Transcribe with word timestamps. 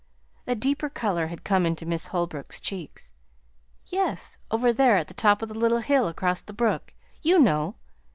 A 0.47 0.55
deeper 0.55 0.89
color 0.89 1.27
had 1.27 1.43
come 1.43 1.63
into 1.63 1.85
Miss 1.85 2.07
Holbrook's 2.07 2.59
cheeks. 2.59 3.13
"Yes. 3.85 4.39
Over 4.49 4.73
there 4.73 4.97
at 4.97 5.07
the 5.09 5.13
top 5.13 5.43
of 5.43 5.49
the 5.49 5.59
little 5.59 5.81
hill 5.81 6.07
across 6.07 6.41
the 6.41 6.53
brook, 6.53 6.95
you 7.21 7.37
know. 7.37 7.75